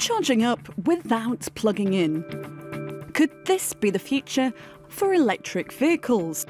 [0.00, 2.22] charging up without plugging in.
[3.12, 4.50] Could this be the future
[4.88, 6.46] for electric vehicles?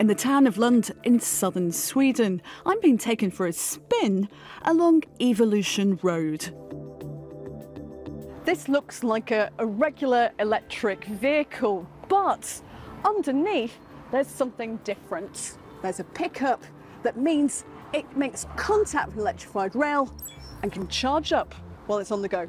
[0.00, 4.30] In the town of Lund in southern Sweden, I'm being taken for a spin
[4.62, 6.40] along Evolution Road.
[8.46, 12.62] This looks like a, a regular electric vehicle, but
[13.04, 13.76] underneath
[14.10, 15.58] there's something different.
[15.82, 16.64] There's a pickup
[17.02, 20.10] that means it makes contact with electrified rail
[20.62, 21.54] and can charge up
[21.86, 22.48] while it's on the go.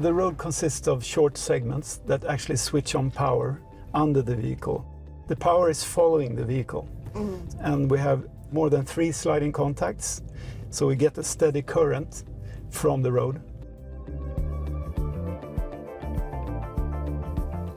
[0.00, 3.60] The road consists of short segments that actually switch on power
[3.92, 4.82] under the vehicle.
[5.26, 6.88] The power is following the vehicle.
[7.12, 7.54] Mm.
[7.60, 10.22] And we have more than three sliding contacts,
[10.70, 12.24] so we get a steady current
[12.70, 13.42] from the road.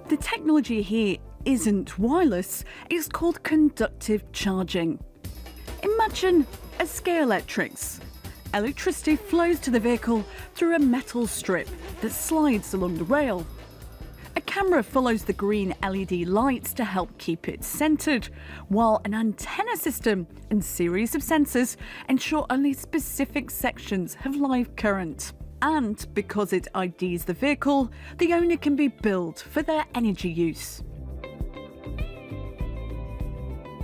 [0.08, 4.98] The technology here isn't wireless, it's called conductive charging.
[5.84, 6.48] Imagine
[6.80, 8.00] a Scalextric,
[8.54, 11.68] electricity flows to the vehicle through a metal strip
[12.02, 13.46] that slides along the rail.
[14.36, 18.30] A camera follows the green LED lights to help keep it centred,
[18.68, 21.76] while an antenna system and series of sensors
[22.10, 25.34] ensure only specific sections have live current.
[25.62, 30.84] And because it IDs the vehicle, the owner can be billed for their energy use.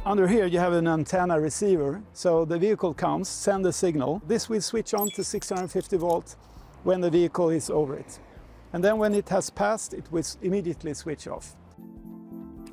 [0.10, 4.24] Under here you have an antenna receiver, so the vehicle comes, send a signal.
[4.26, 6.36] This will switch on to 650 volt
[6.82, 8.20] when the vehicle is over it.
[8.74, 11.56] And then when it has passed, it will immediately switch off.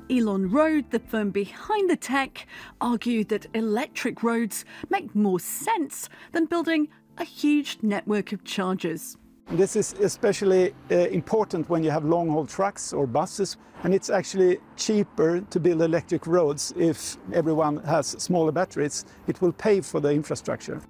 [0.09, 2.47] Elonroad, the firm behind the tech,
[2.81, 6.87] argued that electric roads make more sense than building
[7.19, 9.15] a huge network of chargers.
[9.51, 14.59] This is especially uh, important when you have long-haul trucks or buses, and it's actually
[14.75, 19.05] cheaper to build electric roads if everyone has smaller batteries.
[19.25, 20.81] It will pay for the infrastructure.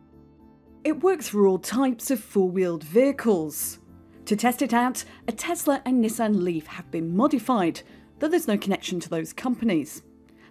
[0.83, 3.77] It works for all types of four-wheeled vehicles.
[4.25, 7.81] To test it out, a Tesla and Nissan Leaf have been modified,
[8.17, 10.01] though there's no connection to those companies.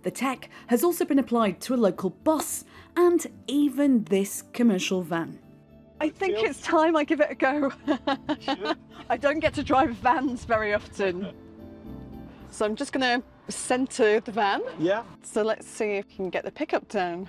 [0.04, 2.64] The tech has also been applied to a local bus
[2.96, 5.40] and even this commercial van.
[6.00, 7.72] I think it's time I give it a go.
[9.10, 11.32] I don't get to drive vans very often.
[12.50, 14.62] So I'm just going to centre the van.
[14.78, 15.04] Yeah.
[15.22, 17.28] So let's see if we can get the pickup down.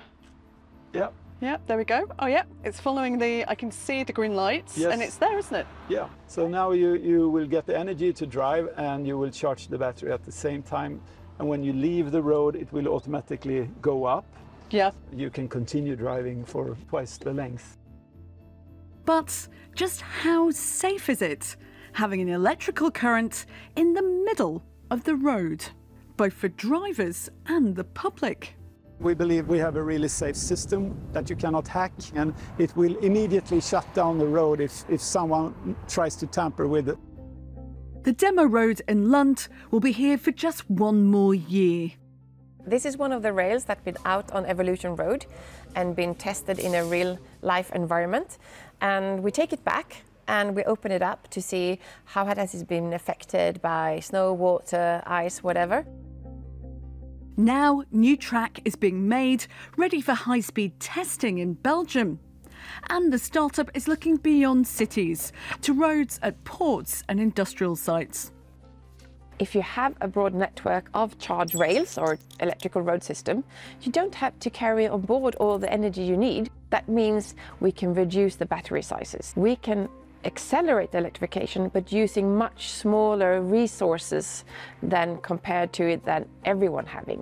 [0.94, 1.14] Yep.
[1.40, 2.08] Yep, there we go.
[2.18, 4.92] Oh yeah, it's following the, I can see the green lights yes.
[4.92, 5.68] and it's there, isn't it?
[5.88, 9.68] Yeah, so now you, you will get the energy to drive and you will charge
[9.68, 11.00] the battery at the same time.
[11.38, 14.26] And when you leave the road, it will automatically go up.
[14.72, 14.90] Yeah.
[15.14, 17.78] You can continue driving for twice the length.
[19.08, 21.56] But just how safe is it
[21.94, 23.46] having an electrical current
[23.78, 25.64] in the middle of the road,
[26.18, 28.56] both for drivers and the public?
[29.00, 32.98] We believe we have a really safe system that you cannot hack and it will
[32.98, 36.98] immediately shut down the road if, if someone tries to tamper with it.
[38.04, 41.92] The demo road in Lund will be here for just one more year.
[42.68, 45.26] This is one of the rails that has been out on Evolution Road
[45.78, 48.40] and been tested in a real life environment.
[48.82, 52.68] And we take it back and we open it up to see how has it
[52.68, 55.86] been affected by snow, water, ice, whatever.
[57.38, 59.46] Now, new track is being made,
[59.78, 62.20] ready for high speed testing in Belgium.
[62.90, 68.34] And the startup is looking beyond cities to roads at ports and industrial sites.
[69.40, 73.44] If you have a broad network of charge rails or electrical road system,
[73.82, 76.50] you don't have to carry on board all the energy you need.
[76.72, 79.34] That means we can reduce the battery sizes.
[79.36, 79.90] We can
[80.26, 84.44] accelerate the electrification, but using much smaller resources
[84.82, 87.22] than compared to it than everyone having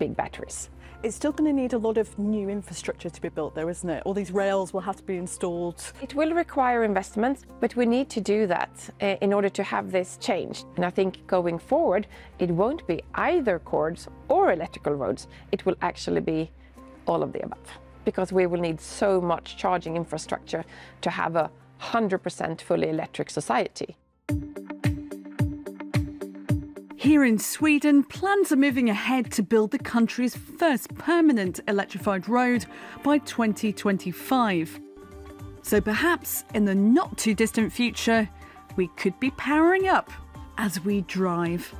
[0.00, 0.70] big batteries.
[1.04, 3.90] It's still going to need a lot of new infrastructure to be built though, isn't
[3.90, 4.02] it?
[4.06, 5.92] All these rails will have to be installed.
[6.00, 8.70] It will require investment, but we need to do that
[9.02, 10.64] uh, in order to have this changed.
[10.76, 12.06] And I think going forward,
[12.38, 15.28] it won't be either cords or electrical roads.
[15.52, 16.50] It will actually be
[17.06, 20.64] all of the above because we will need so much charging infrastructure
[21.02, 21.50] to have a
[21.82, 23.98] 100% fully electric society.
[27.04, 32.64] Here in Sweden, plans are moving ahead to build the country's first permanent electrified road
[33.02, 34.80] by 2025.
[35.60, 38.26] So perhaps in the not too distant future,
[38.76, 40.10] we could be powering up
[40.56, 41.74] as we drive.